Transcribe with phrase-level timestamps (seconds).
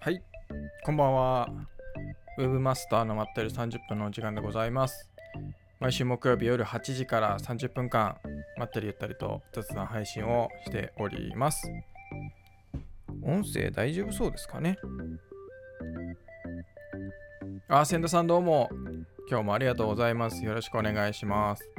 [0.00, 0.22] はい、
[0.84, 1.48] こんばんは。
[2.38, 5.10] ウェブマスターのまったり30分のお時間でございます。
[5.80, 8.16] 毎週木曜日夜8時から30分間、
[8.58, 11.70] まったりゆったりと雑談配信をしております。
[13.22, 14.78] 音声大丈夫そうですかね？
[17.68, 18.68] あ、千田さんどうも。
[19.30, 20.44] 今日もありがとうございます。
[20.44, 21.71] よろしくお願いします。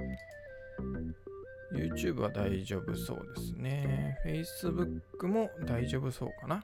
[1.96, 4.18] YouTube は大丈夫そうですね。
[4.26, 6.63] Facebook も大丈夫そうかな。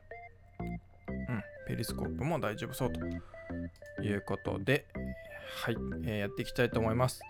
[0.59, 2.99] うん、ペリスコープも大丈夫そうと
[4.03, 4.85] いうことで、
[5.63, 7.21] はい、えーやっていきたいと思います。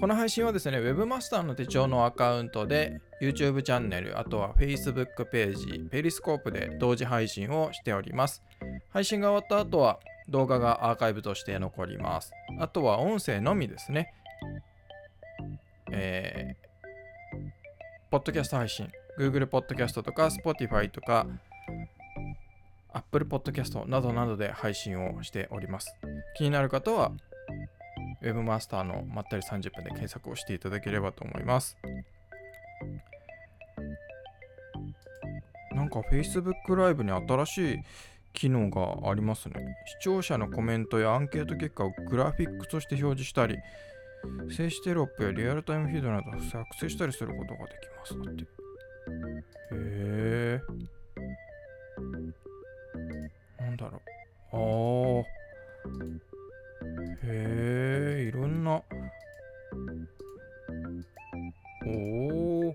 [0.00, 8.42] この配信はですね、Webmaster の手帳のアカウントで YouTube チャンネル、あとは Facebook ページ、ペリスコープで同時配信をしております。
[8.90, 12.32] 配信が終わった後は動画がアーカイブとして残ります。
[12.58, 14.14] あとは音声のみですね。
[18.24, 21.26] ッドキャスト配信、Google ポッドキャストとか Spotify とか
[22.94, 25.94] Apple Podcast などなどで配信をしております。
[26.34, 27.12] 気になる方は
[28.22, 31.76] Webmaster のまったり30分で検索をしていただければと思います。
[35.74, 37.78] なんか Facebook ライブに新しい
[38.32, 39.76] 機能がありますね。
[39.84, 43.58] 視聴者のコメントやアンケート結果をグラフィックとして表示したり、
[44.50, 48.14] 静止テロップやリアルタイムフィードなど作成したりすることができます。
[48.22, 48.42] だって。
[48.42, 48.46] へ
[49.72, 50.60] え。
[53.60, 54.02] なんだろう。
[54.52, 54.58] あ
[55.22, 55.24] あ。
[57.26, 58.82] へえ、いろんな。
[61.86, 61.90] お
[62.68, 62.74] お。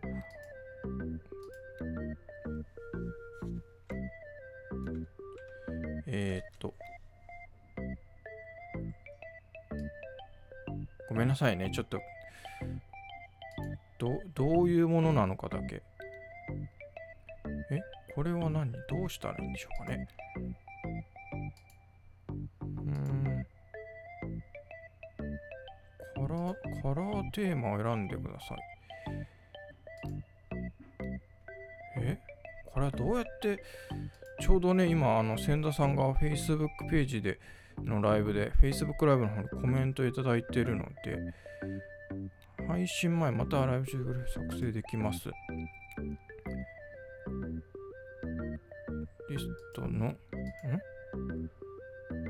[6.11, 6.48] えー、っ
[11.20, 11.70] めんなさいね。
[11.73, 12.00] ちょっと。
[13.98, 15.84] ど、どういうものなのかだけ。
[17.72, 17.81] え？
[18.16, 18.72] これは何？
[18.72, 20.08] どうしたらいいんでしょうかね
[22.64, 23.45] うん。
[26.16, 28.58] カラー、カラーテーマを選んでください。
[31.97, 32.18] え？
[32.72, 33.62] これはどうやって、
[34.40, 37.41] ちょうどね、今、あの、千田さんが Facebook ページで
[37.85, 41.17] のライブで、Facebook ライブの方にコメントいただいてるので、
[42.67, 45.29] 配信前、またライブ中グループ作成できます。
[49.29, 49.45] リス
[49.75, 50.17] トの、ん？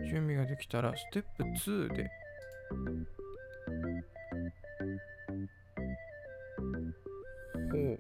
[0.10, 2.10] 準備ができたら、ステップ2で、
[7.72, 8.00] ほう。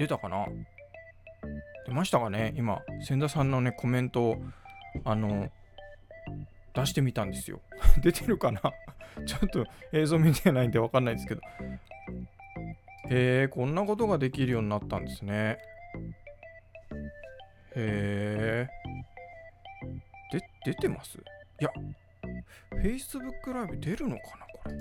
[0.00, 0.46] 出たかな？
[1.86, 2.54] 出ましたかね？
[2.56, 4.36] 今、千田さんのね、コメントを、
[5.04, 5.50] あの、
[6.72, 7.60] 出してみたんですよ。
[8.00, 8.62] 出てるかな？
[9.26, 11.42] ちょっと映像見てないんでわかんないですけど。
[13.10, 15.58] へえ、こんなことができるようになったんですね。
[17.76, 18.68] へえ。
[20.32, 21.18] で、出てます？
[21.18, 21.22] い
[21.62, 21.70] や、
[22.76, 24.76] Facebook ライブ出るのかなこれ。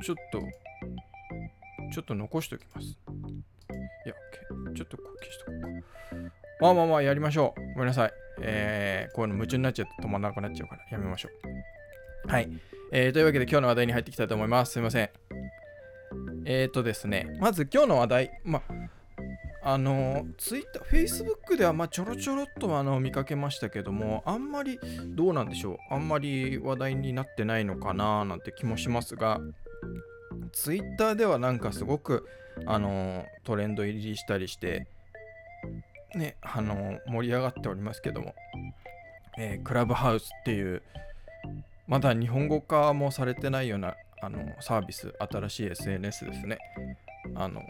[0.00, 0.40] ちょっと、
[1.92, 2.96] ちょっと残しておきます。
[6.60, 7.60] まあまあまあ、やりましょう。
[7.74, 8.12] ごめんなさい。
[8.40, 11.28] えー、こういうの夢中になっちゃうと止まらなくなっちゃうから、やめましょ
[12.26, 12.30] う。
[12.30, 12.48] はい。
[12.92, 14.72] えー、というわけで今日の話題に入っていきたいと思います。
[14.72, 15.10] すいません。
[16.44, 24.78] えーとですね、まず今日の話題、まあ、あの、ツイッター、Facebook ではまちょろちょろっとあの見かけましたけども、あんまり
[25.08, 29.40] どうなんでしょう、あんまり話題になってないのかななんて気もしますが、
[30.52, 32.28] ツイッターではなんかすごく
[32.64, 34.86] あのトレンド入りしたりして、
[36.14, 38.34] ね、あの盛り上がっておりますけども、
[39.38, 40.82] えークラブハウスっていう、
[41.86, 46.58] まだ日本語化もされてないようなあのサービス、新しい SNS ですね。
[47.34, 47.62] あの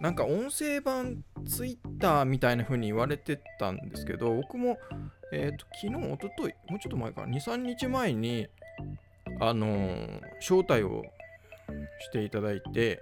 [0.00, 4.78] なんか音声版ツイッターみたいな風に言われてたんですけど、僕も、
[5.32, 8.48] えー、と昨日、おととい、もうちょっと前かな、2、3日前に、
[9.40, 11.04] あのー招待を
[12.00, 13.00] していただいて、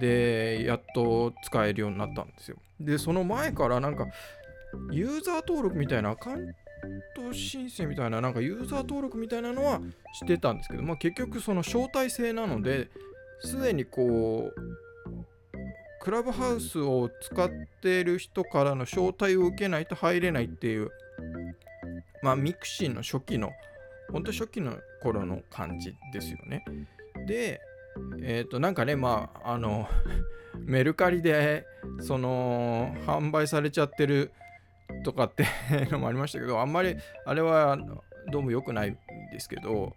[0.00, 2.56] で、やっと使えるようになったんですよ。
[2.80, 4.06] で、その前からなんか、
[4.90, 6.54] ユーザー登録みたいな、アカウン
[7.16, 9.80] ト申請みたいな、なんかユーザー登録みたいなのは
[10.12, 12.88] してたんですけど、まあ結局その招待制なので、
[13.40, 14.60] すでにこう、
[16.00, 17.50] クラブハウスを使っ
[17.82, 20.90] ている人からの招待を受けないと入れないっていう、
[22.22, 23.52] まあミクシーの初期の、
[24.12, 26.64] 本当初期の頃の感じですよね。
[27.26, 27.60] で、
[28.22, 29.88] えっ、と、なんかね、まあ、あの、
[30.60, 31.66] メルカリで、
[32.00, 34.32] その、販売されちゃってる
[35.04, 35.46] とかって
[35.90, 37.78] のもありましたけど、あんまり、あれは、
[38.30, 38.98] どうも良くないん
[39.32, 39.94] ですけど、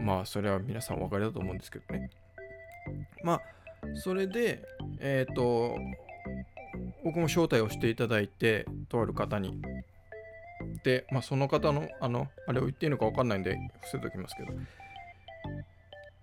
[0.00, 2.10] まあそれは皆さんお分かりだと思うんですけどね。
[3.22, 3.40] まあ
[3.94, 4.62] それで
[5.00, 5.78] えっ、ー、と
[7.04, 9.60] 僕も招待をしていただいてとある方に。
[10.82, 14.52] で、まあ、その方のあのあれを言っていいのか分かんないんで伏せておきますけど。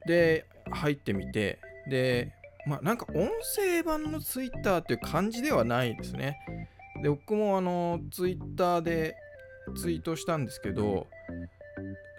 [0.06, 2.33] で入ってみてで
[2.65, 6.38] まあなんか音声版のツイッターっていう感じではないですね。
[7.01, 9.15] で僕もあのツイッターで
[9.75, 11.07] ツイートしたんですけど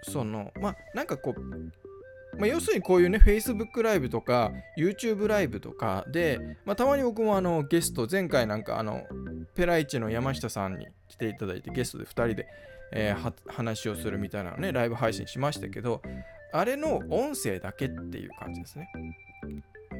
[0.03, 9.03] そのまあなんかこう、まあ、要するにこういうね Facebook ライブとか YouTube ライブとかで、まあ、たまに僕もあのゲスト前回なんかあの
[9.55, 12.47] ペライチの山下さんに来ていただいてゲストで2人で、
[12.91, 16.01] えー、話をするみたいなねライブ配信しましたけど
[16.53, 18.89] あれの音声だけっていう感じですね。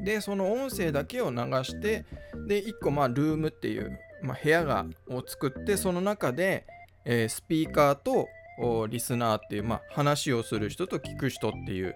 [0.03, 2.05] でその音声だけを流して
[2.47, 6.65] で1個まあルームっていう、まあ、部屋がを作ってその中で、
[7.05, 8.27] えー、スピーカーと
[8.89, 11.95] リスナーっていう、まあ、話をする人と聞く人っていう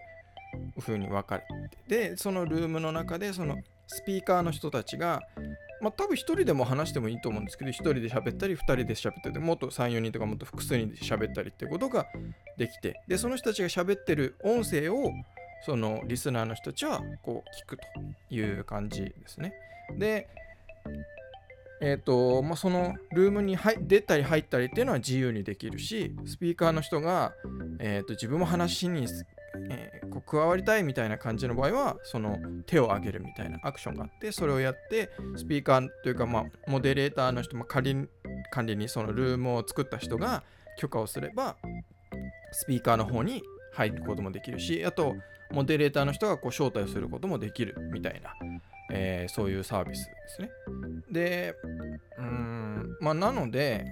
[0.79, 1.43] 風に分かれ
[1.87, 3.57] てでそのルームの中でその
[3.87, 5.21] スピーカーの人たちが
[5.81, 12.05] まあ多分1人でも話してもいいと思うんですけど1人で喋ったり2人で喋ったりもっと34人とかもっと複数人で喋ったりってことが
[12.57, 15.11] できてでその人たちが喋ってる音声を
[15.65, 17.83] そのリスナーの人たちはこう聞くと
[18.29, 19.53] いう感じですね。
[19.97, 20.27] で
[21.79, 27.33] えっ、ー、と、まあ、そのルームに入出たり入ったりっていうのは自由にできるし、スピーカーの人が、
[27.79, 29.07] えーと、自分も話しに、
[29.69, 38.07] えー、こう加わりたいみたいな感じの場合は、その手を挙げるみたいなアクションがあって、それをやって、スピーカーというか、まあ、モデレーターの人も仮
[38.51, 40.43] 管理にそのルームを作った人が
[40.77, 41.57] 許可をすれば、
[42.51, 45.15] スピーカーの方に入ることもできるし、あと、
[45.51, 48.33] モデレーターの人がこう招待することもできるみたいな
[48.91, 50.49] えー、そういうサービスですね。
[51.11, 51.55] で、
[52.17, 53.85] うん、まあ、なので、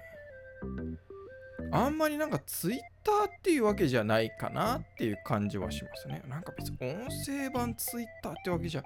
[1.72, 6.22] あんまりなんかツイッターっていうわけじゃないかなっていう感じはしますね。
[6.28, 8.84] なんか別に音声版ツイッターってわけじゃ、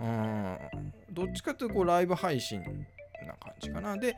[0.00, 0.58] うん、
[1.10, 2.60] どっちかというとこうライブ配信
[3.26, 3.96] な感じかな。
[3.96, 4.16] で、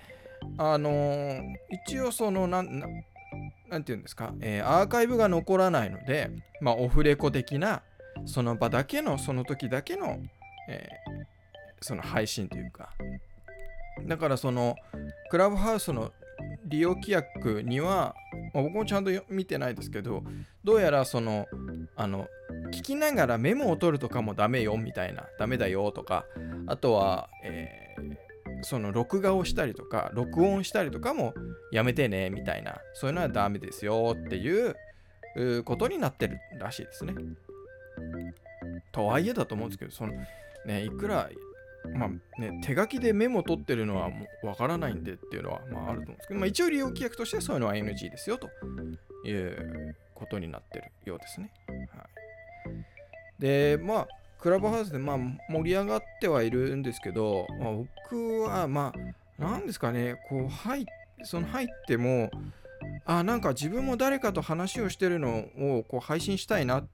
[0.59, 3.05] あのー、一応その、なん、
[3.69, 6.31] なんていうんですか、えー、アーカイブが残らないので、
[6.61, 7.82] まあ、オフレコ的な、
[8.26, 10.21] その場だけの、その時だけの
[10.69, 11.26] えー、
[11.81, 12.91] その配信というか
[14.06, 14.76] だからその
[15.31, 16.12] クラブハウスの
[16.64, 18.14] 利用規約には、
[18.52, 20.22] まあ、僕もちゃんと見てないですけど
[20.62, 21.46] どうやらその
[21.96, 22.26] あの
[22.72, 26.25] 聞きながらメモを取るとかもダメよみたいなダメだよとか
[26.66, 31.34] あとは、えー、その録画をしたりとか録音したりとかも
[31.72, 34.75] やめてねみたいなそういうのはダメですよっていう
[35.64, 37.14] ことになってるらしいですね。
[38.93, 40.14] とはいえだと思うんですけどその
[40.64, 41.28] ね、いくら、
[41.93, 48.49] まあね、手書きでメモ取ってるのはもうわからないんでっていうのは、まあ、あると思うんですけど、まあ、一応利用規約としてはそういうのは NG ですよと
[49.29, 51.53] いうことになってるようですね。
[51.69, 54.09] はい、で、まあ、
[54.39, 58.93] クラブハウスでまあ盛り上がってはいるんですけど、まあ、僕はま
[59.39, 60.87] あ、なんですかね、こう入
[61.23, 62.31] その入っても、
[63.05, 66.87] あ、なんか自分も誰かと話をしてるのをこう配信したいなっ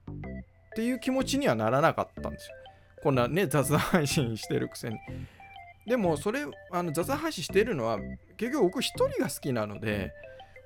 [0.75, 2.55] ていう気持ちにはならなかったんですよ。
[3.01, 4.97] こんなね、雑談配信してるくせに。
[5.85, 7.99] でも、それ、あの雑談配信してるのは、
[8.37, 10.13] 結局僕一人が好きなので、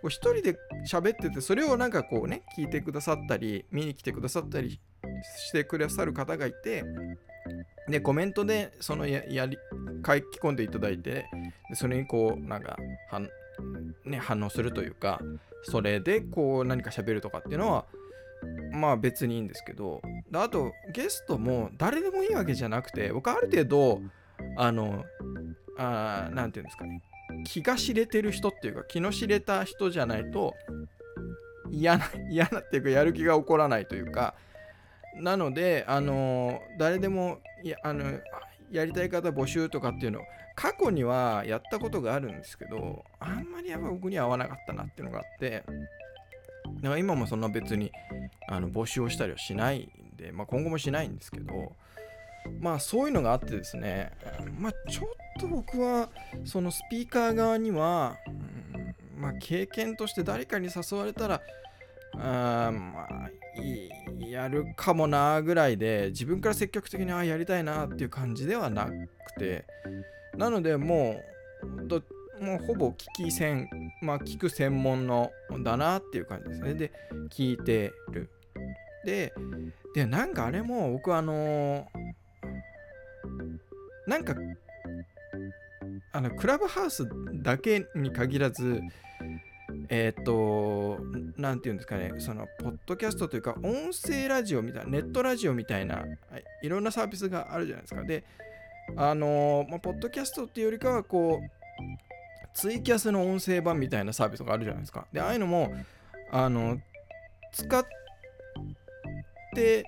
[0.03, 4.79] 一人で喋ってて、それをなんかこうね、聞いてくださったり、見に来てくださったり
[5.37, 6.83] してくださる方がいて、
[7.87, 9.57] で、コメントでそのやり
[10.05, 11.25] 書き込んでいただいて、
[11.73, 12.77] それにこう、なんか、
[14.03, 15.19] ね、反応するというか、
[15.63, 17.85] それでこう何か喋るとかっていうのは、
[18.71, 20.01] まあ別にいいんですけど
[20.43, 24.01] あとゲストも誰でもいいわけじゃなくて僕ある程度
[24.57, 25.03] あの
[25.77, 27.01] あなんていうんですかね
[27.45, 30.53] 気が知れてる人っていうか気の知れた人じゃないと
[31.69, 34.35] 嫌な 嫌なっていうかやる気が起こらないというか
[35.15, 38.19] なのであの誰でもやあの
[38.71, 40.23] やりたい方募集とかっていうのを
[40.55, 45.63] 過去にはやったことがあるんですけどあんまりやっぱ僕には合わなかったなっていうのがあって
[46.81, 47.91] だから今もそんな別に
[48.47, 51.75] あの募集をしたりはしないで、まあ、今後もしないんですけど、
[52.59, 54.11] まあそういうのがあってですね、
[54.59, 55.07] まあちょっ
[55.39, 56.09] と僕は
[56.43, 61.41] そのスピーカー側には、うん、まあ経験として誰かに誘われたら、
[62.13, 63.29] あまあ
[64.25, 69.65] やるかもなぐらいで自分から積極的にあやりたいなっていう感じではなくて
[70.37, 71.21] なのでも
[71.63, 72.01] うど
[72.39, 73.67] もうほぼ聞き専、
[74.01, 75.31] まあ、聞く専門の
[75.63, 76.73] だなっていう感じですね。
[76.73, 76.91] で、
[77.29, 78.29] 聞いてる。
[79.05, 79.33] で、
[79.95, 81.87] で、なんかあれも僕あのー、
[84.07, 84.35] なんか、
[86.11, 87.07] あの、クラブハウス
[87.41, 88.81] だけに限らず、
[89.87, 90.99] えっ、と、
[91.37, 96.03] なんていうんですかね、その、ポッドキャストというか、音声ラジオみたいな、ネットラジオみたいな、
[96.61, 98.03] いろんなサービスがあるじゃないですか。
[98.03, 98.25] で、
[98.97, 101.49] あのまあ、ポッドキャストっていうよりかは、こう、
[102.53, 105.07] ツイキャスの音声版みたいなサービスがあるじゃないですか。
[105.13, 105.73] で、ああいうのも、
[106.31, 106.81] あの、
[107.53, 108.04] 使って
[109.55, 109.85] て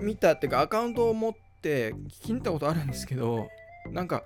[0.00, 1.32] みたっていうか、アカウントを持っ
[1.62, 3.48] て聞きに行ったことあるんですけど、
[3.92, 4.24] なんか、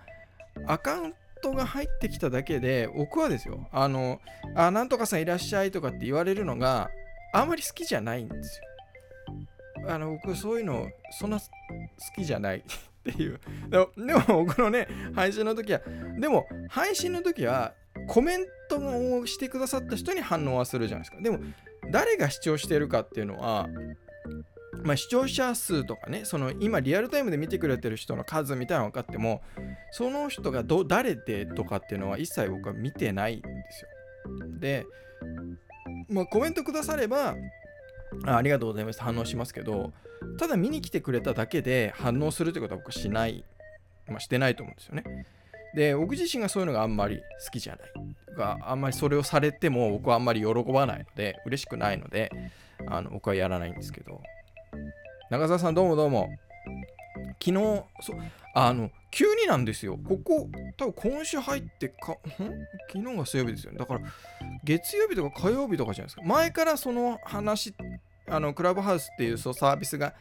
[0.67, 4.21] アカウントが入ってきただけで、僕はですよ、あの、
[4.55, 6.91] あ、なんとかさんいらっしゃいとかって言われるのが
[7.33, 8.65] あんまり好きじゃないんですよ。
[9.89, 11.47] あの、僕そういうの、そんな好
[12.17, 12.63] きじゃない っ
[13.03, 13.41] ていう。
[13.69, 15.81] でも、でも僕のね、配信の時は、
[16.19, 17.75] でも、配信の時は、
[18.09, 18.79] コメント
[19.19, 21.23] をしてくださった人に反応はするじゃないですか。
[21.23, 21.41] でも、
[21.91, 23.69] 誰が視聴してるかっていうのは、
[24.85, 29.43] まあ、視聴者数とかね、その今リアルタイムで見てくれてる人の数みたいなの分かっても、
[29.91, 33.89] その人がど誰でとかっていうのは一切僕は見てないんですよ。
[34.59, 34.87] で、
[36.09, 37.35] まあ、コメントくだされば
[38.25, 39.93] あ、ありがとうございます反応しますけど、
[40.39, 43.45] ただ見に来てくれただけで反応するってことは僕はしない、
[44.07, 45.27] まあ、してないと思うんですよね。
[45.75, 47.91] で、僕自身がそういうのがあんまり好きじゃない。
[48.37, 52.31] があんまりそれをされても僕はあんまり喜ばないので、嬉しくないので、
[52.87, 54.21] あの僕はやらないんですけど。
[55.31, 56.29] 長澤さんどうもどうも。
[57.45, 58.13] 昨日、そ
[58.55, 59.97] あの、急になんですよ。
[59.97, 62.17] ここ、多分今週入ってか、ん？
[62.93, 63.79] 昨日が水曜日ですよね。
[63.79, 64.01] だから、
[64.65, 66.23] 月曜日とか火曜日とかじゃないですか。
[66.23, 67.75] 前からその話、
[68.29, 70.15] あの、クラブハウスっていうそうサービスが、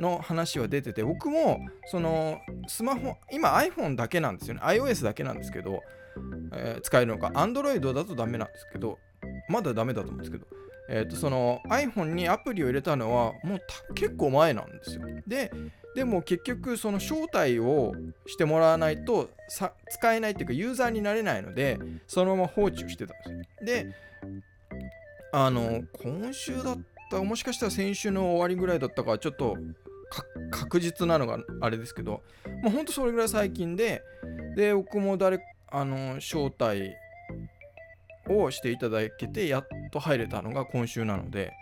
[0.00, 4.60] の話は出てて、僕も、その、スマホ、今 iPhone だけなんですよね。
[4.62, 5.82] iOS だけなんですけど、
[6.52, 7.28] えー、使えるのか。
[7.34, 8.98] Android だとダメなんですけど、
[9.48, 10.46] まだダメだと思うんですけど、
[10.88, 15.02] え、ー、と、その iPhone にアプリを入れたのはもう結構前なんですよ。
[15.26, 15.50] で、
[15.94, 17.92] でも結局その招待を
[18.26, 23.38] してもらわないとさ使えないっていうかユーザーになれないのでそのまま放置をしてたんですよ。
[23.64, 23.94] で
[25.32, 26.78] あの今週だっ
[27.10, 29.56] たもしかしたら先週の終わりぐらいだったかちょっと
[30.50, 32.22] 確実なのがあれですけど
[32.62, 34.02] もうほんとそれぐらい最近で
[34.56, 36.92] で僕も誰あの招待
[38.28, 41.52] をしていただけてやっと入れたのが今週なので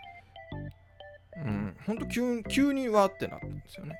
[1.37, 3.97] うんほんと急急にわってなったんですよね。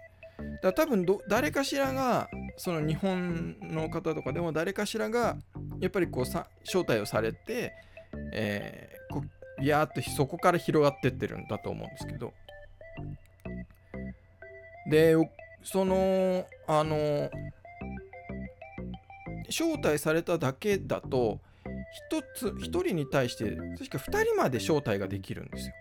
[0.61, 5.37] だ多分誰かしらがその日本の方とかでも誰かしらが
[5.79, 7.73] やっぱりこうさ招待をされて、
[8.33, 9.23] えー、こ
[9.59, 12.33] うやーっとそこから広がってってるんだと思うんですけど
[14.89, 15.15] で
[15.63, 17.29] そのあの
[19.49, 21.39] 招待されただけだと
[22.11, 25.73] 1つ1人に対して確か2人まで招待ができるんですよ。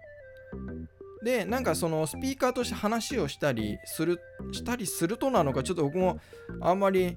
[1.23, 4.21] でなんかそのスピーカーとして話をしたりする
[4.53, 6.19] したりするとなのかちょっと僕も
[6.61, 7.17] あんまり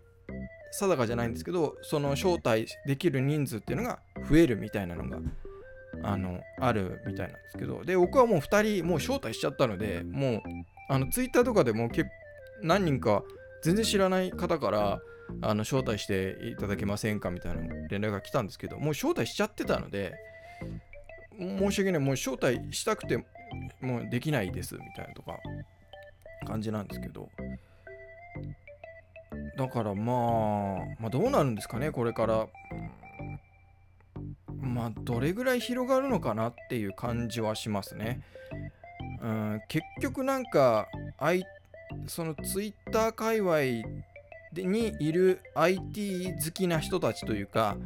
[0.72, 4.00] 定かじゃないんですけどその招待できる人数っていうのが
[4.30, 5.20] 増えるみたいなのが
[6.04, 10.42] あのあるみたいなんですけどで僕はもう2人もう招待しちゃったのでもう
[10.90, 12.10] あのツイッターとかでも結
[12.62, 13.24] 何人か
[13.64, 15.00] 全然知らない方から
[15.42, 20.14] あの招待していただけませんかみたいな連絡が来たんですけどもう招待しちゃってたので
[21.38, 23.18] 申し訳ないもう招待したくて
[23.82, 25.38] もうできないですみたいなとか
[26.46, 27.30] 感じなんですけど。
[29.58, 32.48] だからまあ、まあ、どうなるんですかねこれから。
[34.62, 38.22] まあどれぐらい広がるのかなっていう感じはしますね。
[39.22, 40.88] うん結局なんか
[42.08, 43.88] そのツイッター界隈
[44.64, 47.78] にいる IT 好きな人たちというか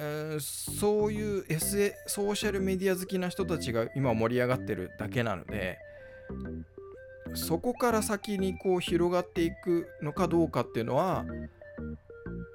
[0.00, 5.78] えー、そういう、SA、ソーシャルメディア好きな人たちが今盛り上がってるだけなので
[7.34, 11.24] そこから先にこう広がっていくのかどうかっていうのは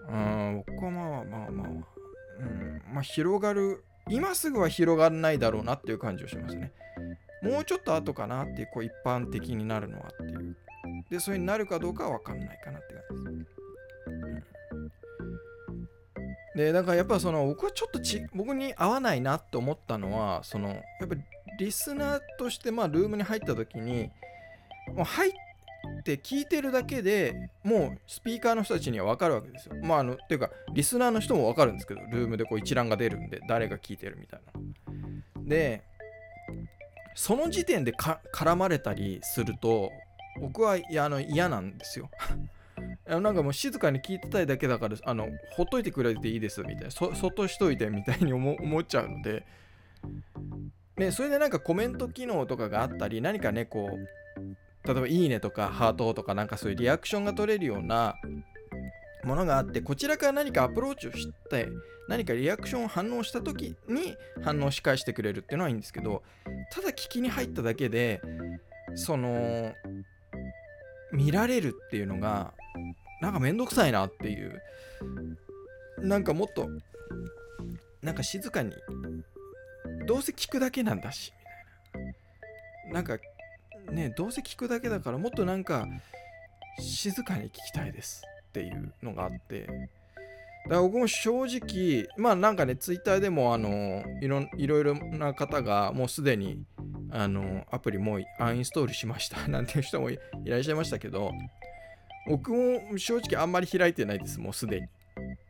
[0.10, 6.72] うん僕はまあまあまあ、うんまあ、広がる今すぐは広がらないだろうなっていう感じをしますね。
[7.42, 10.56] もうちょっと後かなっていうこう一般的になるのはっていう
[11.14, 13.04] でそれになるかどうかは分かんないかなって感
[13.36, 13.54] じです
[16.56, 21.22] でだからやっぱその僕はちょっとち僕に合わないなって思ったのはそのやっぱり
[21.60, 24.10] リスナーとしてまあルームに入った時に
[24.96, 25.34] もう入っ
[26.04, 29.76] て聞いてるだけでもうスピーカーの人たちには分かるわけですよ。
[29.84, 34.42] まああのっていうかリスナーの人も分かるんですけどルームでこう一覧が出るんで誰が聞いてるみたい
[35.36, 35.44] な。
[35.44, 35.84] で
[37.16, 39.92] その時点で絡まれたりすると
[40.40, 42.10] 僕はいやあの嫌なんですよ。
[43.06, 49.46] なんかもう静かに聞いてたいだけだから、あの、ほっといてくれていいですみたいな、そ、そっとしといてみたいに思 っちゃうので、
[50.98, 54.08] ね、それでなんかコメント機能とかがあったり、何かね、こう、
[54.86, 58.16] 例えばいいねとかハートとかなんかそういうリアクションが取れるような
[59.24, 61.70] ものがあってこちらから何かアプローチをして
[62.10, 66.22] 何かリアクションを反応した時に反応し返してくれるっていうのはいいんですけど
[66.72, 68.22] ただ聞きに入っただけで
[68.96, 69.74] その
[71.14, 72.54] 見られるっていうのが
[73.22, 74.62] なんかめんどくさいなっていう。
[76.00, 76.68] なんかもっと
[78.02, 78.74] なんか静かに
[80.06, 81.32] どうせ聞くだけなんだし
[81.96, 82.14] みたい
[82.88, 82.94] な。
[82.94, 83.18] なんか
[83.92, 85.88] ねどうせ聞くだけだからもっとなんか
[86.80, 89.68] 静かに聞きたいですっていうのがあって。
[90.66, 96.64] だから僕も正直まあなんかねツイッターでもあのいろいろいろな方がもうすでに
[97.16, 99.46] あのアプリもうアンインストールしました。
[99.48, 101.32] なんていう人もいらっしゃいましたけど
[102.28, 104.88] 僕も正直あんまり開いてないですもうすでに。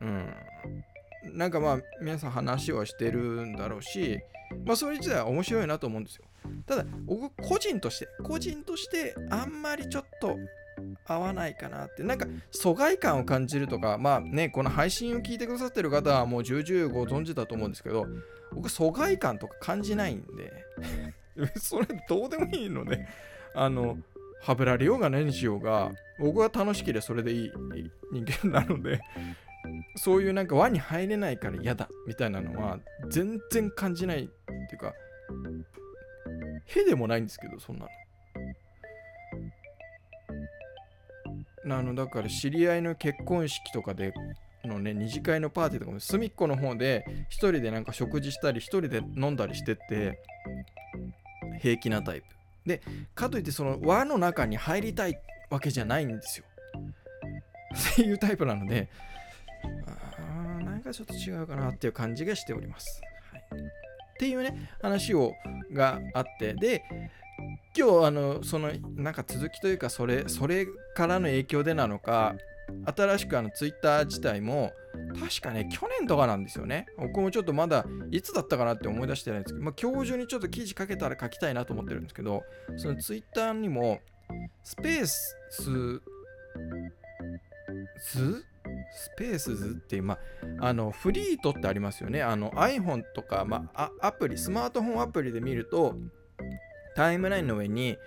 [0.01, 0.33] うん。
[1.37, 4.19] なんかまあ皆さん話はしてるんだろうし
[4.65, 6.25] まあそれ自体は面白いなと思うんですよ。
[6.65, 10.37] ただ僕個人として個人としてあんまりちょっと
[11.05, 12.03] 合わないかなって。
[12.03, 18.05] なんか疎外感を感じるとかまあねこの配信を聞いてくださってる方はもう重々ご存知だと思うんですけど
[18.51, 20.51] 僕疎外感とか感じないんで
[21.57, 23.07] それどうでもいいので
[23.53, 23.97] あの
[24.41, 27.51] はぶられようが何しようが僕は楽しければそれでいい
[28.11, 28.99] 人間なので
[29.95, 34.93] そういうなんか輪に入れないから嫌だみたいなのは全然感じないっていうか
[36.65, 37.89] へでもないんですけどそんなの。
[41.77, 44.13] あのだから知り合いの結婚式とかで
[44.65, 50.19] のね二次会のパーティーとかも隅っこの方で一人でなんか食事したり一人で飲んだりしてって
[51.59, 52.27] 平気なタイプ。
[52.65, 52.81] で
[53.13, 55.19] かといってその輪の中に入りたい
[55.49, 56.45] わけじゃないんですよ。
[57.73, 58.87] っていうタイプなので
[59.87, 63.01] あなんかちょっと違うかなっていう感じがしております、
[63.49, 63.63] はい、っ
[64.19, 65.33] ていうね話を
[65.71, 66.83] があってで
[67.75, 72.35] 今日あのそのなんか続きというかそれそれからの影響でなのか
[72.85, 74.71] 新しくあのツイッター自体も
[75.19, 76.87] 確かね去年とかなんですよね。
[76.97, 82.43] 僕もちょっとまだいつだったかなって思い出してないんですけど、まあ、今日中にちょっと記事書けたら書きたいなと思ってるんですけど
[82.77, 83.99] そのツイッターにも
[84.63, 86.01] スペースズ
[88.91, 90.17] スペースズっていう、ま
[90.59, 92.21] あ、あのフリートってありますよね。
[92.21, 95.95] あの iPhone とか、まあ、アプリスマートフォンアプリで見ると
[96.95, 97.97] タイムラインの上に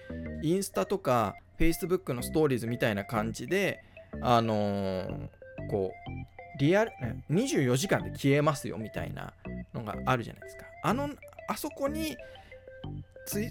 [0.43, 3.83] インスタとか Facebook のストーリーズみたいな感じで
[4.23, 5.29] あのー、
[5.71, 6.93] こうリアル
[7.31, 9.33] 24時間で消えますよみたいな
[9.75, 11.11] のがあるじゃないですかあの
[11.49, 12.17] あそこに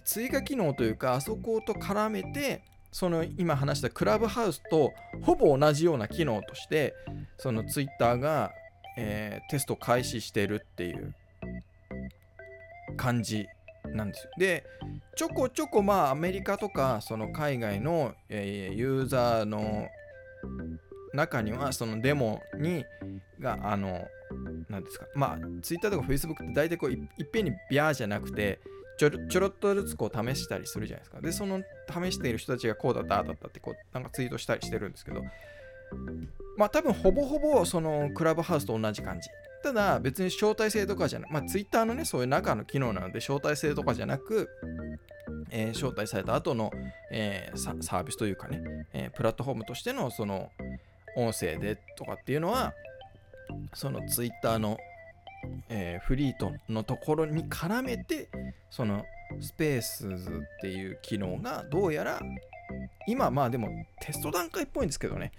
[0.04, 6.96] 追加機能というかあそこと絡めてその今話したクラブハウスとほぼ同じような機能として
[7.38, 8.54] そのツイッターが、
[8.98, 11.14] えー、テスト開始してるっていう
[12.96, 13.48] 感じ
[13.94, 14.32] なんですよ。
[14.38, 14.64] で
[15.16, 19.90] ちょこちょこまあアメリカとかその海外の、えー、ユーザーの
[21.16, 22.86] 中にはそのデモに
[23.40, 24.08] があの
[24.70, 28.60] 何ですかまあツイッターとかフェイスブックって大体こういっぺんにビャーじゃなくて
[28.98, 31.22] ちょちょろっとずつこう試したりするじゃないですか。
[31.22, 35.22] でその試している人たちがこうだったああだったってこうなんかツイートしたりしてるんですけど
[36.58, 39.30] まあ多分ほぼほぼそのクラブハウスと同じ感じ。
[39.64, 44.48] ただ別に招待制とかじゃなく、まあ、ツイッターのね、そういう中の機能なので招待制とかじゃなく、
[45.50, 46.72] えー、招待された後の、
[47.12, 48.62] えー、サービスというかね、
[48.94, 50.52] えー、プラットフォームとしてのその
[51.16, 52.74] 音声でとかっていうのは、
[53.74, 54.78] そのツイッターの、
[55.70, 58.30] えフリートのところに絡めて、
[58.70, 59.06] その
[59.40, 62.20] スペースズっていう機能がどうやら
[63.08, 63.70] 今まあでも
[64.02, 65.32] テスト段階っぽいんですけどね。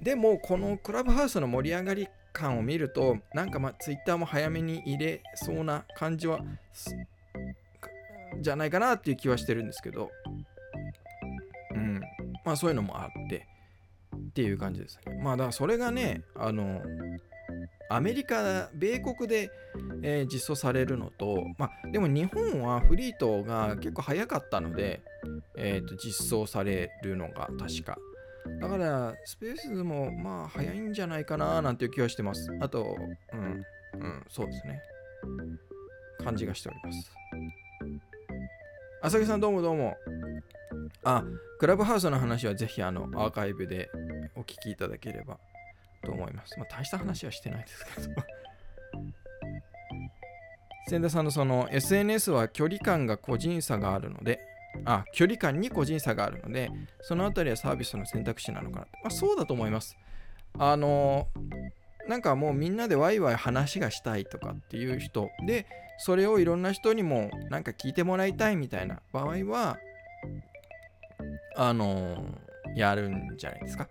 [0.00, 6.40] でもこのクラブハウスの盛り上がり感を見るとなんかまあツイッターも早めに入れそうな感じは
[8.40, 10.10] じゃないかなっていう気はしてるんですけど。
[11.74, 12.00] うん。
[12.44, 13.46] まあそういうのもあって。
[14.18, 16.82] っていう感じですねまあだからそれがねあの
[17.90, 19.50] アメリカ、米国で、
[20.02, 25.00] えー、実装されるのと、まあ、でも日本はフリートが結構早かったので、
[25.56, 27.96] えー、と実装されるのが確か。
[28.60, 32.50] だから、スペースもまあ早いんじゃないかななんていう気はしてます。
[32.60, 32.96] あと、
[33.32, 33.64] うん、
[34.00, 34.82] うん、そうですね。
[36.22, 37.10] 感じがしております。
[39.00, 39.96] 浅木さんどうもどうも。
[41.04, 41.24] あ、
[41.58, 43.90] クラブハウスの話はぜひあのアーカイブで
[44.48, 45.38] 聞きいただければ
[46.02, 46.58] と思います。
[46.58, 48.08] まあ、大した話はしてないですけど
[50.88, 54.40] 千田さんのその SNS は距離感が個人差があるので、
[54.86, 56.70] あ、距離感に個人差があるので、
[57.02, 58.86] そのあたりはサービスの選択肢なのかな。
[59.02, 59.96] まあ、そうだと思います。
[60.58, 61.28] あの
[62.08, 65.66] なんかもうみんなでワイワイ話がしたいとかっていう人で、
[65.98, 69.78] それをいろんな人にもなんか聞いてもらいたいみたいな場合は、
[71.54, 72.24] あの
[72.74, 73.88] やるんじゃないですか。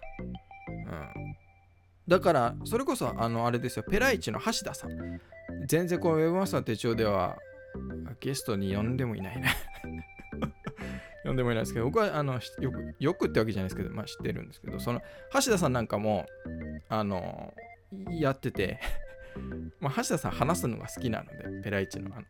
[2.08, 3.84] だからそれこそあのあれですよ。
[3.89, 5.21] ペライチの橋田さん。
[5.67, 7.38] 全然このウェブマスター手帳では
[8.19, 9.56] ゲストに呼んでもいないね。
[11.23, 15.02] 呼んでもいないですけど僕はあのよくよくってわけじゃないですけど、まあ、知ってるんですけどその
[15.34, 16.26] 橋田さんなんかも
[16.88, 17.54] あの
[18.10, 18.80] やってて
[19.82, 22.26] まあ、橋田さん話すのが好きなのでペライチのあの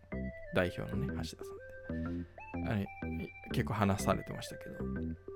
[0.54, 2.88] 代表のね橋田さんであれ
[3.54, 5.27] 結構話されてましたけど。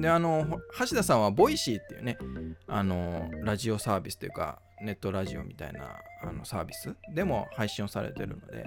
[0.00, 2.18] であの橋田さんはボイシーっていうね
[2.66, 8.64] あのラジオサービスというかネットラジオみたいなあのサービスでも配信をされてるので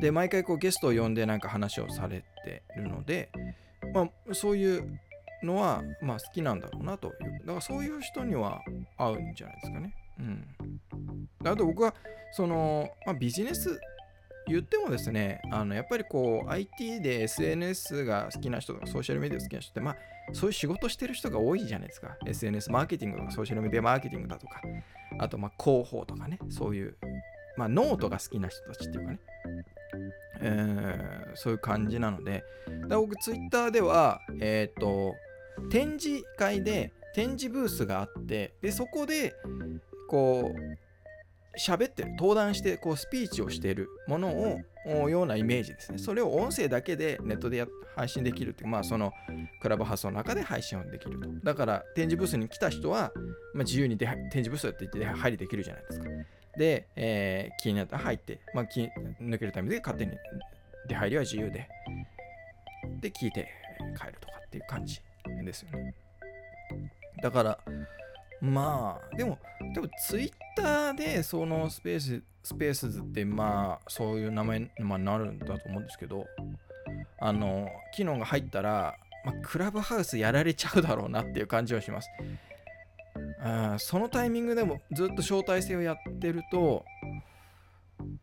[0.00, 3.30] で毎回こうゲストを呼んでなんか話をされてるので、
[3.94, 4.98] まあ、そういう
[5.42, 8.60] のは、まあ、好きなんだろうなというだからそういう人には
[8.96, 9.94] 合うんじゃないですかね。
[10.18, 10.46] うん、
[11.44, 11.94] あと僕は
[12.32, 13.78] その、まあ、ビジネス
[14.46, 19.96] 言ってもですね、あのやっぱりこう IT で SNS が好きな人とかソーシャルメディア好きな人って、まあ
[20.32, 22.16] そういう仕事してる人が多いじゃないですか。
[22.26, 24.60] SNS マーケティングとかソーシャルメディアマーケティングだとか、
[25.18, 26.96] あとまあ広報とかね、そういう、
[27.56, 29.18] まあノートが好きな人たちっていうかね、
[30.40, 32.44] えー、そういう感じなので、
[32.88, 35.14] だ僕 Twitter では、えっ、ー、と、
[35.70, 39.34] 展示会で展示ブースがあって、で、そこで、
[40.08, 40.78] こう、
[41.58, 45.98] 喋ってる登壇してこうスピーチをしているものをようなイメージですね。
[45.98, 49.12] それを音声だけでネットで配信できるってまあその
[49.60, 51.28] クラブハウスの中で配信をできると。
[51.44, 53.12] だから展示ブースに来た人は、
[53.54, 56.06] まあ、自由に展示ブースって言って入りできるじゃないですか。
[56.56, 58.82] で、えー、気になったら入って、まあ、気
[59.20, 60.12] 抜けるためで勝手に
[60.88, 61.68] 出入りは自由で
[63.00, 63.48] で聞いて
[63.98, 65.00] 帰るとかっていう感じ
[65.44, 65.94] ですよね。
[67.22, 67.58] だから
[68.40, 69.38] まあでも
[69.74, 76.26] 多分ツイッターでそのスペーススペースズってまあそういう名前になるんだと思うんですけど
[77.20, 82.08] あの機能が入ったら、まあ、クラブハウスやられちゃうだろうなっていう感じはします。
[83.40, 86.84] あそのタイミングでもずっと招待制をやってると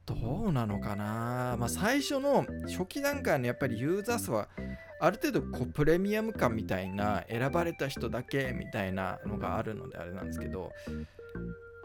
[0.05, 1.55] どうなのかな？
[1.57, 4.49] まあ最初の初期段階のやっぱりユーザー数は
[4.99, 10.71] ある程度こうプレミアム感みたいな選ばれた人だけみたいなのがあるのであれなんですけど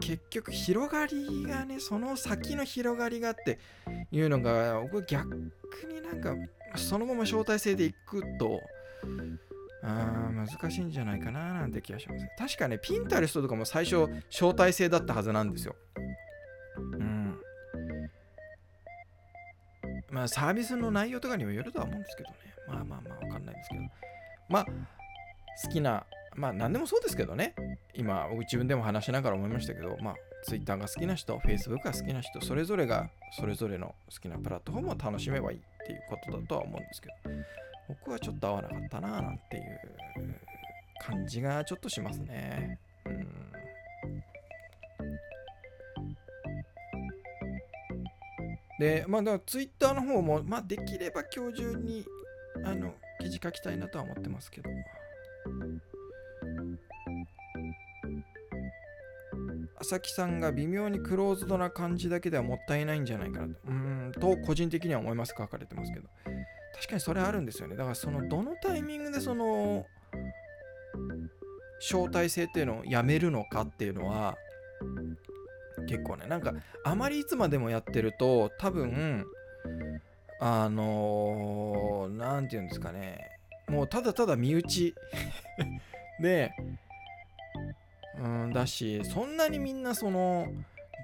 [0.01, 3.59] 結局広がりがねその先の広がりがって
[4.11, 6.35] いうのが僕逆になんか
[6.75, 8.59] そのまま招待制でいくと
[9.81, 12.25] あ難しいんじゃないかななんて気がします。
[12.37, 15.75] 確かねピンタレストとかも最初招待制だったはずなんですよ。
[16.77, 17.39] うん。
[20.09, 22.35] まあサービスの内容とかにもよるとは思うんですけどね。
[22.67, 23.81] まあまあまあわかんないですけど。
[24.49, 24.65] まあ
[25.63, 26.03] 好きな
[26.35, 27.55] まあ何でもそうですけどね。
[27.93, 37.13] 今自分でも話しながら思いましたけどまあ Twitter が好きな人 Facebook が好きな人それぞれがそれぞれの好きなプラットフォームを楽しめばいいっていうことだとは思うんですけど
[37.87, 39.63] 僕はちょっと合わなかったななんていう
[41.01, 42.79] 感じがちょっとしますね。
[43.05, 43.27] うん。
[48.79, 52.05] で、まあ、だからツイッターの方も、まあ、できれば今日中に
[52.63, 54.69] あの記事書きたいなとは思ってますけど。
[59.85, 63.53] 朝木さんが微妙にクローズドな感じだけではもったいないんじゃないかなと。
[63.67, 66.07] うんと、個人的には思います書かれてますけど。
[66.73, 67.75] 確かにそれあるんですよね。
[67.75, 69.85] だからそのどのタイミングでその
[71.79, 74.37] 招待制っていうのをやめるのかっていうのは
[75.87, 79.25] 結構ねなんかあまりいつまでもやってると多分
[80.39, 83.29] あの何、ー、て言うんですかね
[83.67, 84.95] もうただただ身内
[86.19, 86.51] で
[88.19, 90.47] うんだしそんなにみんなその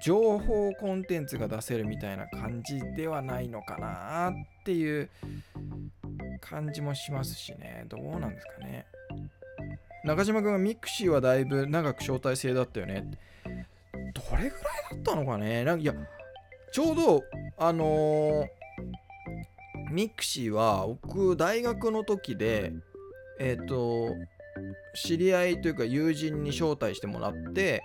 [0.02, 4.32] 情報コンテンツが出せるみたいな感じではないのかなっ
[4.64, 5.08] ていう
[6.40, 7.84] 感じもしますしね。
[7.88, 8.86] どうなんですかね。
[10.04, 13.04] 中島君がミクシーはだいぶ長く招待制だったよね。
[13.44, 14.50] どれぐらい
[14.90, 15.64] だったのかね。
[15.64, 15.94] なんかいや
[16.72, 17.22] ちょうど
[17.58, 18.48] あのー、
[19.92, 22.72] ミクシーは僕大学の時で
[23.38, 24.16] えっ、ー、と
[24.94, 27.82] 知り合いというか友人に招待してもらって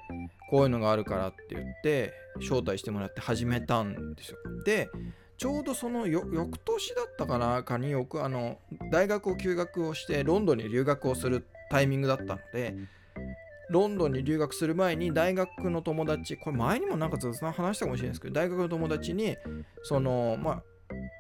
[0.50, 4.38] こういうのがあるからって言って招待してもらって始めたんですよ。
[4.66, 4.90] で
[5.38, 8.58] ちょうどその翌年だったかなかによくあの
[8.92, 12.76] 大学を休学をしてロンドンに留学をするタイミングだったので
[13.70, 19.38] ロンドンに留学する前に大学の友達これ前にもなんか雑談話したかもしれないですけど大学の友達に
[19.84, 20.64] そのまあ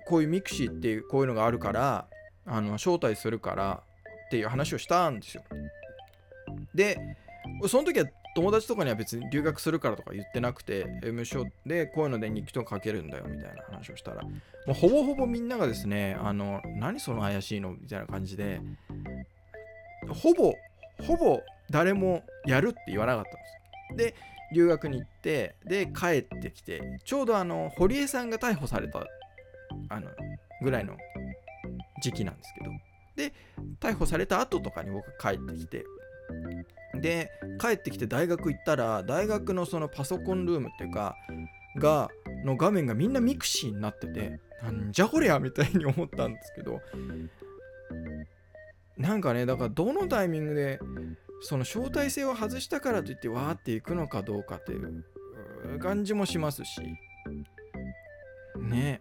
[0.08, 2.08] こういうミクシーっていうこういうのがあるから
[2.46, 3.84] あの招待するから
[4.28, 5.44] っていう話をしたんですよ。
[6.76, 7.00] で
[7.68, 14.32] その時は友達とかには別に留学するからとか言ってなくて M 書でこういうので日記とか書けるんだよみたいな話をしたらも
[14.70, 17.72] うほぼほぼみんながですねあの何その怪しいの？
[17.72, 18.62] みたいな感じで
[20.10, 20.54] ほぼ
[21.04, 23.24] ほぼ誰もやるって言わなかっ
[23.88, 24.14] たんです。
[24.14, 24.16] で
[24.54, 29.06] 留学に行ってで帰ってきてちょうどあの堀江さんが逮捕された
[29.90, 30.10] あの
[30.62, 30.96] ぐらいの
[32.02, 32.72] 時期なんですけど
[33.18, 33.34] で
[33.82, 35.86] 逮捕された後とかに僕帰ってきて。
[36.96, 41.16] で帰ってきて大学行ったら大学のそのパソコンルームっていうか
[41.78, 42.10] が
[42.44, 46.82] の画面がみんなミクシーになっててなんじゃこりゃみたいに思ったんですけど。
[48.98, 50.80] なんかねだからどのタイミングで
[51.42, 56.82] その招待制を外したからといってわーっていくのかどうかっていう感じもしますし。
[58.58, 59.00] ね。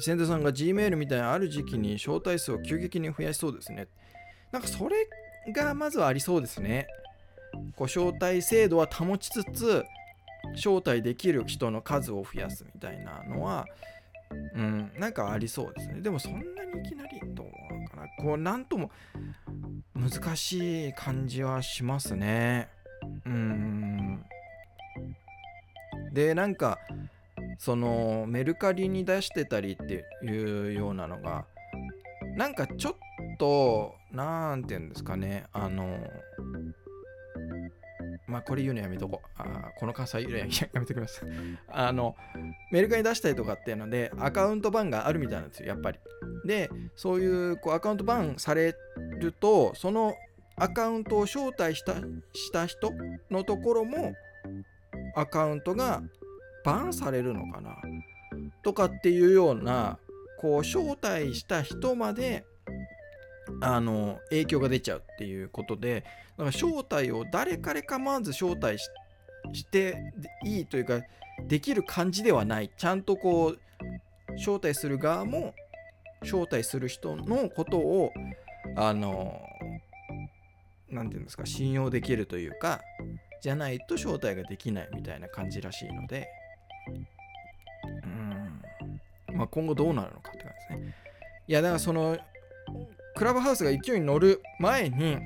[0.00, 3.88] 千田さんが Gmail みたいなある時期に招待数を急激に増やしそうですね。
[4.50, 5.08] なんかそれ
[5.52, 6.86] がまずはありそうですね。
[7.76, 9.84] こう招待制度は保ちつつ
[10.54, 13.66] 招待できる人の数を増やすみたいなのは
[14.54, 16.00] うんなんかありそうですね。
[16.00, 18.06] でもそんなにいきなりどうのかな。
[18.18, 18.90] こうなんとも
[19.94, 22.68] 難しい感じはしますね。
[23.26, 24.24] うん。
[26.12, 26.78] でなんか
[27.58, 31.46] そのメルカリに出してたりっていうようなのが
[32.36, 32.94] なんかちょっ
[33.38, 35.98] と何て言うんですかねあの
[38.26, 39.28] まあこれ言うのやめとこう。
[39.36, 41.28] あこの関西言うのや やめてください。
[41.68, 42.16] あの、
[42.70, 45.98] メルカリ出したりとかっていうので、アカウント版があるみたいなんですよ、やっぱり。
[46.46, 48.74] で、そういうこうアカウント版され
[49.18, 50.14] ると、その
[50.56, 51.94] アカウントを招待した
[52.32, 52.92] した人
[53.30, 54.14] のところも、
[55.14, 56.02] アカウントが
[56.64, 57.76] バンされるのかな？
[58.62, 59.98] とかっていうような、
[60.38, 62.44] こう、招待した人まで、
[63.60, 66.04] あの影響が出ちゃうっていうことで
[66.38, 68.88] だから招待を誰彼構わず招待し
[69.70, 70.12] て
[70.44, 71.02] いいというか
[71.48, 72.70] できる感じではない。
[72.76, 73.58] ちゃんとこう
[74.36, 75.54] 招待する側も
[76.22, 78.12] 招待する人のことを
[78.76, 79.42] あの
[80.88, 82.80] 何て言うんですか信用できるというか
[83.42, 86.28] じゃないと招待ができないみたいな感じらしいので。
[89.34, 90.94] まあ今後どうなるのかって感じですね。
[91.48, 92.18] いやだからその
[93.14, 95.18] クラブハウスが勢いに乗る前に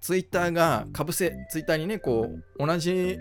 [0.00, 3.18] ツイッターがかぶせツイッターにねこう同じ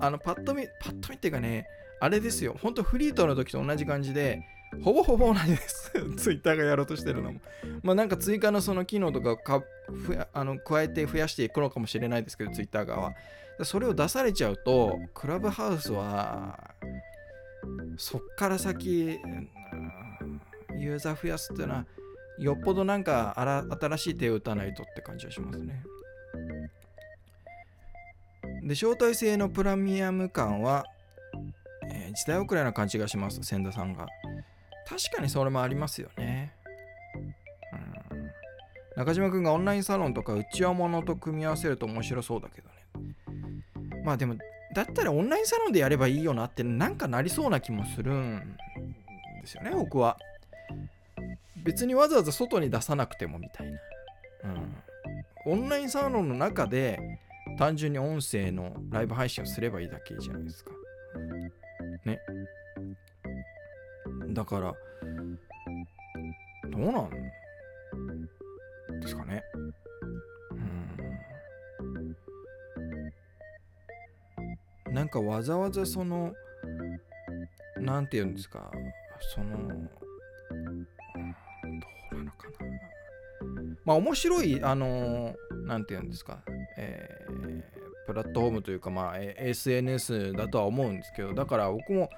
[0.00, 1.66] あのパッと見パッと見っていうかね
[2.00, 2.56] あれですよ。
[2.60, 4.42] ほんとフリートの時と同じ感じで
[4.82, 5.92] ほぼほぼ同じです。
[6.16, 7.40] ツイッターがやろうとしてるのも。
[7.82, 9.64] まあなんか追加のその機能とかか
[10.06, 13.14] ふやあの加えて増やしていくのかもしれないですけどツイッター側は。
[13.62, 16.69] それを出されちゃうとクラブハウスは
[17.96, 19.18] そっから先
[20.78, 21.86] ユーザー増やすっていうのは
[22.38, 23.34] よっぽどなんか
[23.80, 25.84] 新しい手を打たないとって感じはしますね。
[28.62, 30.86] で、招待制のプラミアム感は、
[31.92, 34.06] えー、時代遅れな感じがします、千田さんが。
[34.86, 36.54] 確かにそれもありますよね。
[38.10, 38.30] うん、
[38.96, 42.74] 中島君がオンラインサロンとか内輪物と組み合わせると面白そうだけどね。
[44.04, 44.36] まあでも、
[44.74, 48.56] だったらオンラインサロンでやればいいよなってなんかなりそうな気もするん
[49.40, 50.16] ですよね、僕は。
[51.56, 53.78] 別にわざわざ外に出さなくてもみたいな。
[54.44, 54.76] うん。
[55.46, 57.18] オンラインサロンの中で
[57.58, 60.70] 単純に音声のライブ配信をすればいいだけじゃないですか。
[62.04, 62.20] ね。
[64.30, 64.72] だから、
[66.70, 67.10] どうなん
[69.00, 69.42] ですかね。
[74.92, 76.32] なんかわざわざその、
[77.76, 78.70] なんて言うんですか、
[79.34, 79.68] そのどう
[82.16, 82.66] なのかな、
[83.84, 86.42] まあ面白い、あのー、て言うんですか、
[86.76, 87.62] えー、
[88.06, 92.10] プラットフォームというか、まあ、SNS だとは思うんですけど、だから僕も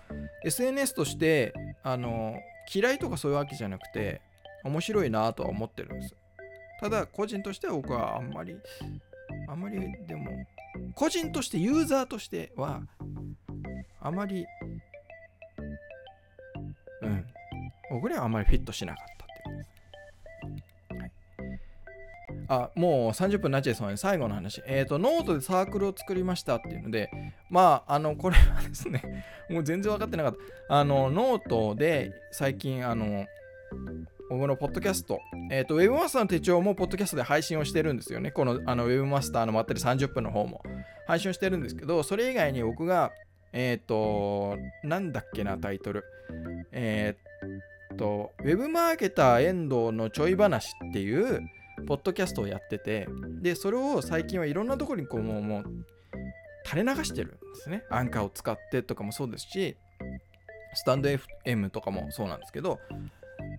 [0.45, 2.41] SNS として、あの、
[2.73, 4.23] 嫌いとかそういうわけじゃなくて、
[4.65, 6.15] 面白いなとは思ってるんです。
[6.81, 8.57] ただ、個人としては僕はあんまり、
[9.49, 10.47] あんまりでも、
[10.95, 12.83] 個人として、ユーザーとしては、
[14.01, 14.47] あまり、
[17.03, 17.27] うん、
[17.91, 19.13] 僕にはあまりフィットしなかった。
[22.49, 23.97] あ、もう30分になっちゃいそうね。
[23.97, 24.63] 最後の話。
[24.67, 27.11] えっ、ー、と、ノートでサークルを作りましたっていうので、
[27.49, 30.37] まあ、あの、これはですね、 もう全然分かってなかっ
[30.69, 30.79] た。
[30.79, 33.27] あの、ノートで最近、あの、
[34.29, 38.31] 僕のポッドキャスト、えっ、ー、と、ウェブマスターの手帳もポッドキャストで配信をしてるんですよね。
[38.31, 40.63] この、あの、ウェブマスターのまったり30分の方も
[41.07, 43.13] 配信してるんですけど、それ以外に僕が、
[43.53, 46.05] えっ、ー、と、なんだっけな、タイトル。
[46.73, 47.17] え
[47.93, 51.41] っ、と、ウェブマーケター遠藤のちょい話っていう、
[51.87, 53.09] ポッドキャストをやってて、
[53.41, 55.65] で、それを最近はいろんなところにこうもうもう
[56.65, 57.85] 垂れ流してるんですね。
[57.91, 59.77] アンカーを使ってとかもそうですし、
[60.75, 61.09] スタンド
[61.45, 62.79] FM とかもそうなんですけど、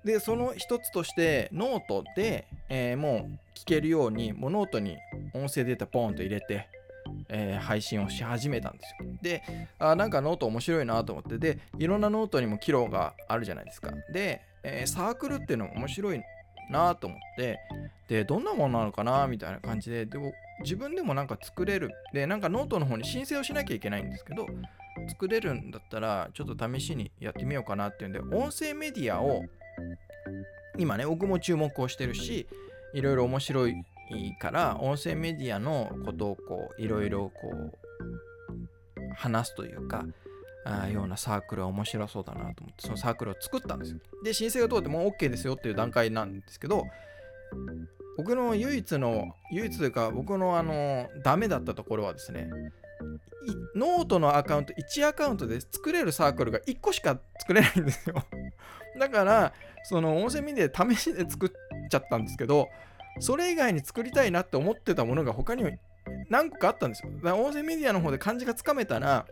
[0.03, 4.97] で、その一つとして、ノートで、えー、もう聞けるように、もうノートに
[5.33, 6.67] 音声データポーンと入れて、
[7.35, 9.09] えー、配信をし始めたんですよ。
[9.21, 9.43] で、
[9.79, 13.91] あなんかノート面白いなと思って、で、いろんなノートにも機能があるじゃないですか。
[14.13, 16.21] で、えー、サークルっていうのも面白い
[16.69, 17.59] なと思って、
[18.07, 21.89] で、どんなものなのかなみたいな感じで、でも自分でもなんか作れる。
[22.13, 24.45] で、なんかノートの方に申請をしなきゃいけないんですけど、
[25.09, 29.41] 作れるんだったら、ちょっと試しにやってみようかなっていうんで、音声メディアを、
[30.77, 32.47] 今ね、僕も注目をしてるし、
[32.93, 33.75] いろいろ面白い
[34.39, 40.05] から音声メディアのことをこういろいろこう話すというか
[40.65, 43.99] あようなサークルは面白そうだなと思ってそのサークルを作ったんですよ。
[44.23, 46.85] で申請が通ってもう OK ですよっていう段階なんですけど
[48.17, 52.49] 僕の唯一の唯一というか僕のあのダメだったところはですね
[53.75, 58.15] ノートのアカウント1アカウントで作れるサークルが1個しか作れないんですよ。
[58.99, 61.49] だからその音声メディアで試しで作っ
[61.89, 62.69] ちゃったんですけど
[63.19, 65.71] それ以外に作りたいなって思ってたものが他にも
[66.29, 67.11] 何個かあったんですよ。
[67.11, 69.25] だから音声メディアの方で感じがつかめたら、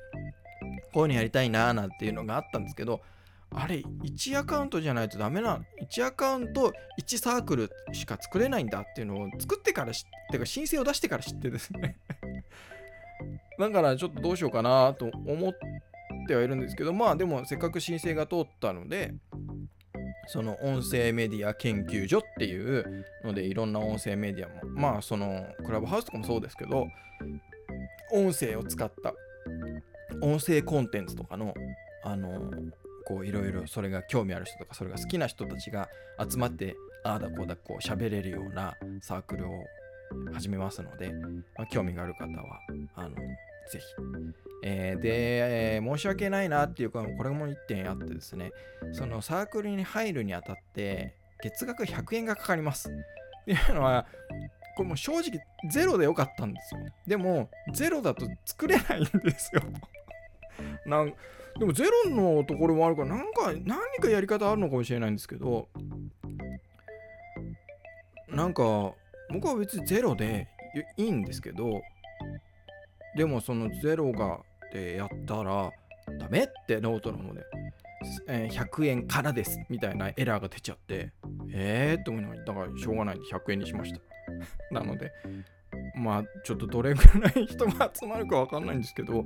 [0.93, 3.01] こういうのやりたいなーなんていうのがあったんですけど、
[3.53, 11.97] あれ、1アカウントじゃないとダメな、1アカウント1サークルしか作れないんだっていうのを作ってから知って、か申請を出してから知ってですね
[13.59, 15.53] だからちょっとどうしようかなと思っ
[16.27, 19.13] てはいるんですけど、まあでもせっかく申請が通ったので、
[20.27, 26.87] その音声メディア研究所っていうのでいろんな音声メディアもまあそのクラブハウスとかもそうですけど
[28.11, 29.13] 音声を使った
[30.21, 31.53] 音声コンテンツとかの
[32.03, 32.51] あの
[33.05, 35.89] こういろいろそれが興味ある人とかそれが好きな人たちが
[36.29, 39.49] 集まってああだこうだこう喋れるようなサークルを
[40.33, 41.11] 始めますので、
[41.57, 42.59] まあ、興味がある方は
[42.95, 43.15] あの
[43.71, 43.85] ぜひ。
[44.63, 48.51] えー、で、えー、申し訳ないなっていうか、これも1点あってですね、
[48.93, 52.89] そのサークルに入るにあたって、月額100円がかかります。
[52.89, 52.91] っ
[53.45, 54.05] ていうのは、
[54.75, 56.81] これも正直ゼロでよかったんですよ。
[57.07, 59.61] でも、ゼロだと作れないんですよ。
[60.85, 61.13] なん
[61.59, 65.69] でもゼロのところもあるから、なんか、何かやり方あるのかもしれないんですけど、
[68.27, 68.93] なんか、
[69.29, 70.47] 僕は別にゼロで
[70.97, 71.81] いいんですけど、
[73.15, 74.39] でもそのゼロが
[74.71, 75.71] でやったら
[76.19, 77.45] ダメってノートの方で、
[78.27, 81.11] えー、100円からですみたいなエラーが出ちゃって
[81.53, 83.99] えーって思いながらだからしょうがないんで100円にしました。
[84.71, 85.11] なので
[85.95, 89.25] まあちょっとどれぐらい人が集まるかわかんないんですけど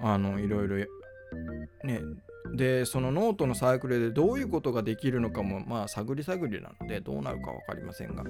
[0.00, 0.76] あのいろいろ
[1.84, 2.00] ね。
[2.54, 8.24] でそのノートのサークルでどういうことができるのかもまあ探り探りなのでどうなるか分かりませんが。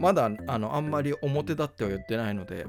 [0.00, 2.66] まだあのあんまり表立っては言ってないので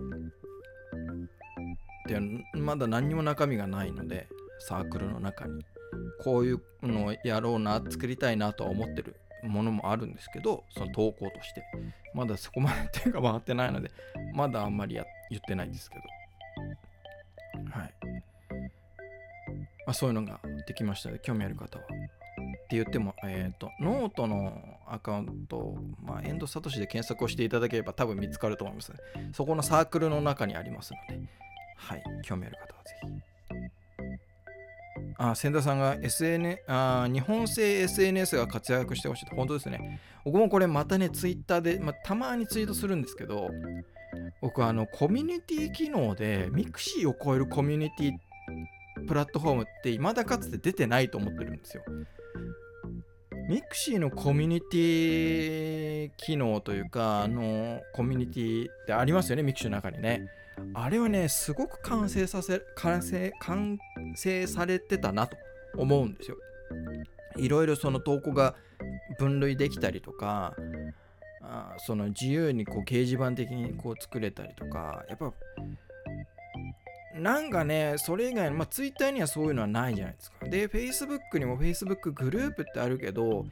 [2.08, 2.20] で
[2.54, 4.28] まだ何にも中身がないので
[4.60, 5.66] サークルの中に。
[6.24, 11.64] こういうのをやろうな作りたいなとは思ってるものもあるんですけどその投稿として。
[12.14, 13.92] まだそこまで手が回ってないので
[14.34, 16.02] まだあんまりや言ってないんですけど。
[17.72, 17.94] はい、
[19.86, 21.10] まあ、そういうのができました。
[21.10, 21.86] ので興味ある方は。
[21.86, 28.98] って言っても、えっ、ー、と、ノートのアカウント、まあ、エンドサトシで検索をしていただければ多分見つかると思います、ね。
[29.34, 31.22] そこのサークルの中にありますので、
[31.76, 33.26] はい、興味ある方はぜひ。
[35.18, 39.36] あ、千田さんが SN あ日本製 SNS が活躍してほしいと。
[39.36, 40.00] 本当ですね。
[40.26, 43.50] 僕もこれまたね、ツイッターで、まあ、たまにツイートするんですけど、
[44.42, 51.84] 僕あの、コミュニティ機能で、ミクシーを超えるコミュニティプラットフォームって未だかつて出てないと思ってるんですよ。
[53.48, 60.28] ミクシーのコミュニティ機能というか、あの、コミュニティってありますよね、ミクシーの中にね。
[60.74, 63.78] あれはね、すごく完成させ、完成、完
[64.16, 65.38] 成されてたなと
[65.78, 66.38] 思うんですよ。
[67.38, 68.56] いろいろその投稿が
[69.20, 70.56] 分類できたりとか、
[71.42, 75.34] あその自由にこう掲示板的にこう作れたりとか、やっぱ、
[77.20, 80.46] なんかね、それ以外の、まあ、Twitter にはそういうのはないじゃないですか。
[80.48, 83.46] で、Facebook にも Facebook グループってあるけど、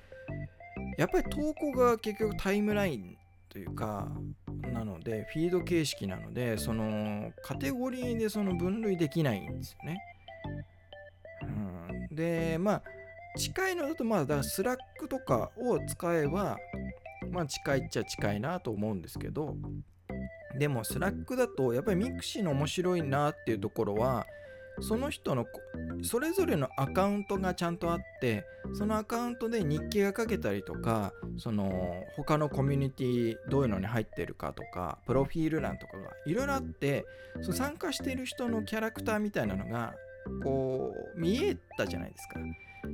[0.97, 3.17] やっぱり投稿が結局タイムライン
[3.49, 4.11] というか、
[4.73, 9.97] なので、フィード形式なので、そのカテゴリーでその分類できないんですよね。
[11.43, 11.45] う
[12.13, 12.83] ん、で、まあ、
[13.37, 16.57] 近いのだと、まあ、だスラックとかを使えば、
[17.31, 19.55] まあ、近いっちゃ近いなと思うんですけど、
[20.57, 24.25] でも、スラックだと、やっぱりミクシーの面白いなっていうところは、
[24.81, 25.45] その人の
[26.01, 37.05] それぞれのアカウントがちゃんとあってそのアカウントで日記が書けたりとかその他のコミュニティどういうのに入ってるかとかプロフィール欄とかがいろいろあって
[37.41, 39.93] その参加している人のキャラクターみたいなのが
[40.43, 42.39] こう見えたじゃないですか。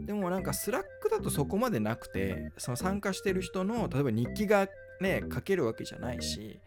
[0.05, 4.67] でもなんかスラックだとそこまでなくてその参加してる人の例えば日記が
[5.01, 6.59] ね書けるわけじゃないし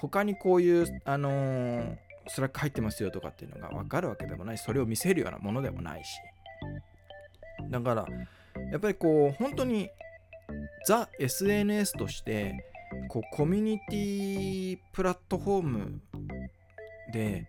[0.00, 1.96] 他にこういう、あのー、
[2.28, 6.10] スラック入ってますよとかっていうのが分かるわけでもないしそれを見せるようなものでもないし。
[7.70, 8.06] だから
[8.70, 9.90] やっぱりこう本当に
[10.86, 12.64] ザ SNS として
[13.08, 16.00] こうコミュニティプラットフォーム
[17.12, 17.46] で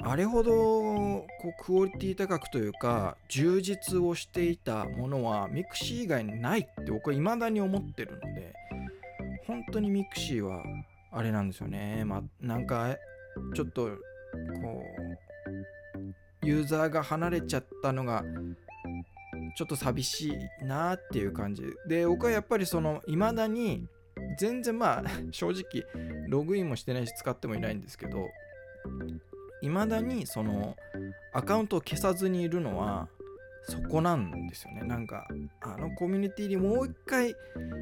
[0.00, 8.52] あれほどこうクオリティ高くというか充実をしていたものはミクシー以外にないって僕は未だに思ってるので
[9.46, 10.62] 本当にミクシーは
[11.10, 12.04] あれなんですよね。
[12.04, 12.96] まあなんか
[13.54, 13.88] ちょっと
[14.62, 14.82] こ
[16.42, 18.24] うユーザーが離れちゃったのが
[19.56, 20.28] ちょっと寂し
[20.60, 21.62] いなっていう感じ。
[21.86, 23.86] で僕はやっぱりその未だに
[24.38, 25.84] 全然まあ 正直
[26.28, 28.28] ログインもしてないし使ってもいないんですけど
[29.62, 30.76] 未だにその
[31.32, 33.08] アカウントを消さずにいるのは
[33.64, 34.82] そこなんですよね。
[34.82, 35.26] なんか
[35.60, 37.34] あのコミュニティにもう一回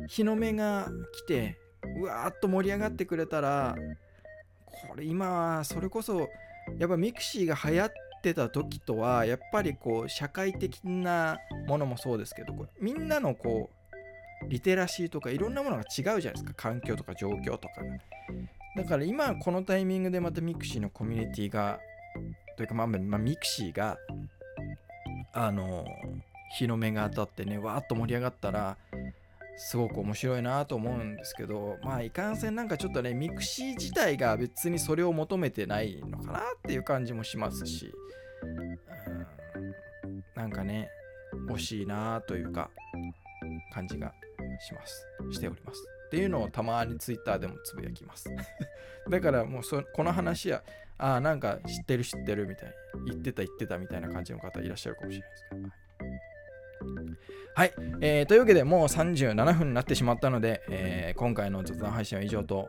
[0.08, 1.58] 日の目が来て
[1.96, 3.76] うわーっと盛り上がってくれたら
[4.66, 6.28] これ今はそれこそ
[6.78, 7.92] やっぱミクシーが流行っ
[8.22, 13.70] てた時とはやっぱりこう社会的なものもそうですけどこれみんなのこ
[14.42, 16.52] うリテラシーとかいろんなものが違うじゃないですか。
[16.56, 17.74] 環境とか状況とか
[18.76, 21.80] だから今このタイミングでまたミクシーのコミュニティが
[22.56, 23.96] というかまあ、まあ、ミクシーが
[25.32, 25.86] あの
[26.56, 28.76] 日の目が当たってねわーっと盛り上がったら
[29.56, 37.92] すごく面白いなと思うんですけどまあいかんせんなんかちょっとね mixi 自体が別にそれを求めてないのかなっていう感じもしますし
[38.42, 38.78] うん
[40.34, 40.90] なんかね
[41.48, 42.70] 惜しいなというか
[43.72, 44.12] 感じが
[44.60, 45.06] します。
[45.32, 45.80] しております。
[46.06, 48.30] っていうのをたまにツイッターでもつぶやきます。
[49.10, 50.62] だからもうそこの話は
[50.98, 55.85] ああなんか知ってる知ってるみたいに言ってた言ってたみたいな感じの方いらっしゃるかもしれないですけど。
[57.54, 62.68] はい、えー、というわけでもう37分になってしまったので、えー、今回の雑談配信は以上と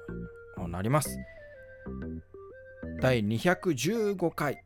[0.69, 1.17] なります
[3.01, 4.63] 第215回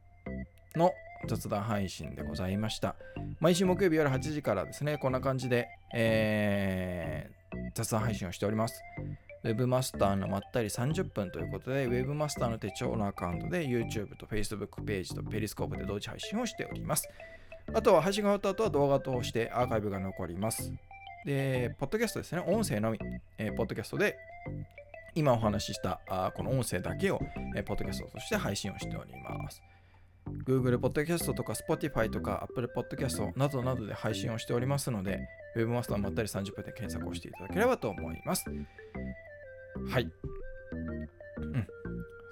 [0.76, 0.92] の
[1.28, 2.96] 雑談配信でございました
[3.39, 7.42] 毎週木曜日夜8時からですねこんな感じで、えー
[7.74, 8.82] 雑談配信をしております。
[9.44, 17.10] Webmaster のまったり30分ということで、Webmaster の手帳のアカウントで YouTube と Facebook ページと Periscope で同時配信をしております。
[17.74, 20.74] あとは配信が終わった後は動画としてアーカイブが残ります。
[21.26, 23.00] で、ポッドキャストですね、音声のみ、
[23.38, 24.18] えー、ポッドキャストで
[25.16, 27.22] 今お話ししたあこの音声だけを、
[27.56, 29.62] えー、ポッドキャストとして配信をしております。
[30.46, 35.20] Google Podcast とか Spotify とか Apple Podcast などなどで配信をしておりますので、
[35.56, 38.46] Webmaster まったり30分で検索をしていただければと思います。
[39.90, 40.12] はい。
[41.38, 41.68] うん。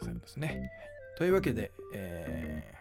[0.02, 0.72] そうですね。
[1.18, 2.79] というわけで、えー、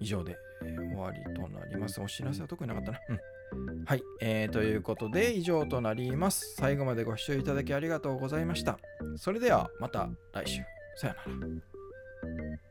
[0.00, 2.00] 以上で、えー、終わりとなります。
[2.00, 3.00] お知らせは特になかったな。
[3.08, 3.84] うん。
[3.84, 4.50] はい、えー。
[4.50, 6.54] ということで、以上となります。
[6.56, 8.78] 最後までご視聴いただきありがとうございました。
[9.16, 10.62] それではまた来週。
[10.96, 12.65] さよなら。